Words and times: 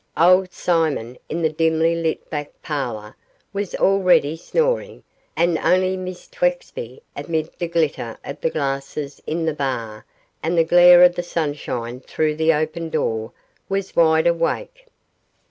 Old 0.17 0.51
Simon, 0.51 1.15
in 1.29 1.43
the 1.43 1.51
dimly 1.53 1.93
lit 1.95 2.27
back 2.31 2.59
parlour, 2.63 3.15
was 3.53 3.75
already 3.75 4.35
snoring, 4.35 5.03
and 5.37 5.59
only 5.59 5.95
Miss 5.95 6.27
Twexby, 6.27 7.03
amid 7.15 7.51
the 7.59 7.67
glitter 7.67 8.17
of 8.25 8.41
the 8.41 8.49
glasses 8.49 9.21
in 9.27 9.45
the 9.45 9.53
bar 9.53 10.03
and 10.41 10.57
the 10.57 10.63
glare 10.63 11.03
of 11.03 11.13
the 11.13 11.21
sunshine 11.21 11.99
through 11.99 12.33
the 12.35 12.51
open 12.51 12.89
door, 12.89 13.31
was 13.69 13.95
wide 13.95 14.25
awake. 14.25 14.87